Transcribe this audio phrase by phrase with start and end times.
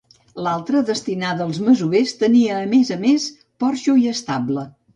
[0.45, 3.29] L'altra, destinada als masovers, tenia a més a més
[3.65, 4.69] porxo i estable.